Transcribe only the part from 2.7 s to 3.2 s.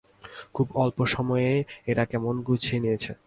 নিয়েছে।